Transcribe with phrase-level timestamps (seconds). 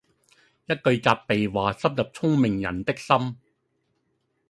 [0.65, 3.37] 一句責備話深入聰明人的心